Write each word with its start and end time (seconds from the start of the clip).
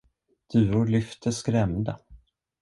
Duvor 0.51 0.87
lyfte 0.93 1.31
skrämda. 1.37 1.93